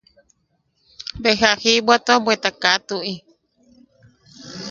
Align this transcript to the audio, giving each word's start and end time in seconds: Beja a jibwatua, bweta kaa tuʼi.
Beja 1.21 1.47
a 1.55 1.59
jibwatua, 1.61 2.17
bweta 2.23 2.49
kaa 2.61 2.79
tuʼi. 2.87 3.13